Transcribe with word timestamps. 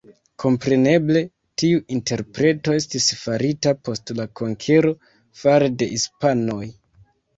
Kompreneble 0.43 1.19
tiu 1.63 1.81
interpreto 1.97 2.73
estis 2.77 3.09
farita 3.25 3.75
post 3.89 4.13
la 4.21 4.27
konkero 4.41 4.95
fare 5.43 5.69
de 5.83 5.91
hispanoj. 5.97 6.63